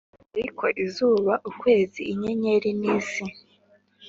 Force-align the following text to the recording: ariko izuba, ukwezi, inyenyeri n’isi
ariko 0.37 0.65
izuba, 0.85 1.33
ukwezi, 1.49 2.01
inyenyeri 2.11 2.69
n’isi 2.79 3.25